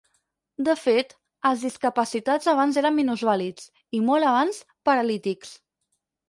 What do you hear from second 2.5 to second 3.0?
abans eren